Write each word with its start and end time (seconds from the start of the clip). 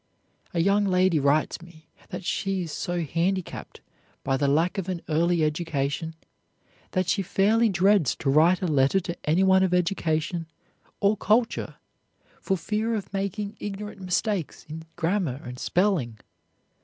A 0.51 0.59
young 0.59 0.85
lady 0.85 1.19
writes 1.19 1.61
me 1.61 1.85
that 2.09 2.25
she 2.25 2.63
is 2.63 2.71
so 2.71 3.01
handicapped 3.03 3.81
by 4.23 4.35
the 4.35 4.47
lack 4.47 4.79
of 4.79 4.89
an 4.89 5.03
early 5.07 5.43
education 5.43 6.15
that 6.93 7.07
she 7.07 7.21
fairly 7.21 7.69
dreads 7.69 8.15
to 8.15 8.31
write 8.31 8.63
a 8.63 8.65
letter 8.65 8.99
to 8.99 9.15
anyone 9.29 9.61
of 9.61 9.75
education 9.75 10.47
or 11.01 11.15
culture 11.15 11.75
for 12.41 12.57
fear 12.57 12.95
of 12.95 13.13
making 13.13 13.55
ignorant 13.59 14.01
mistakes 14.01 14.65
in 14.67 14.85
grammar 14.95 15.39
and 15.45 15.59
spelling. 15.59 16.17